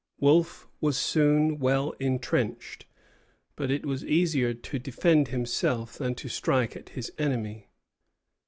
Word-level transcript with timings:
Wolfe 0.19 0.67
was 0.79 0.97
soon 0.97 1.59
well 1.59 1.91
intrenched; 1.99 2.87
but 3.55 3.69
it 3.69 3.85
was 3.85 4.03
easier 4.03 4.51
to 4.51 4.79
defend 4.79 5.27
himself 5.27 5.95
than 5.95 6.15
to 6.15 6.27
strike 6.27 6.75
at 6.75 6.89
his 6.89 7.11
enemy. 7.19 7.69